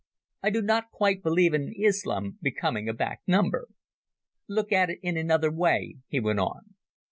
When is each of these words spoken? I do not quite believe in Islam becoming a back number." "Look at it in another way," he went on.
I 0.41 0.49
do 0.49 0.63
not 0.63 0.89
quite 0.89 1.21
believe 1.21 1.53
in 1.53 1.71
Islam 1.77 2.39
becoming 2.41 2.89
a 2.89 2.93
back 2.93 3.21
number." 3.27 3.67
"Look 4.47 4.71
at 4.71 4.89
it 4.89 4.97
in 5.03 5.15
another 5.15 5.51
way," 5.51 5.97
he 6.07 6.19
went 6.19 6.39
on. 6.39 6.73